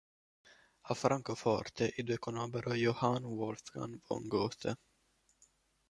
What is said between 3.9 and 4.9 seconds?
von Goethe.